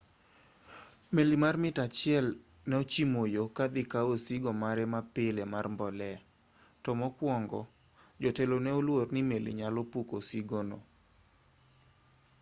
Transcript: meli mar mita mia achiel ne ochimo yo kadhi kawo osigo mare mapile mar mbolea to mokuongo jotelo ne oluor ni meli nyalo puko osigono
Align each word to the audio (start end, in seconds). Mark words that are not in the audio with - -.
meli 1.15 1.35
mar 1.43 1.55
mita 1.63 1.81
mia 1.83 1.89
achiel 1.91 2.25
ne 2.67 2.75
ochimo 2.83 3.21
yo 3.35 3.43
kadhi 3.57 3.83
kawo 3.91 4.09
osigo 4.17 4.51
mare 4.61 4.83
mapile 4.93 5.43
mar 5.53 5.65
mbolea 5.73 6.19
to 6.83 6.89
mokuongo 6.99 7.61
jotelo 8.21 8.55
ne 8.61 8.71
oluor 8.79 9.07
ni 9.15 9.21
meli 9.29 9.51
nyalo 9.59 9.81
puko 9.93 10.13
osigono 10.21 10.77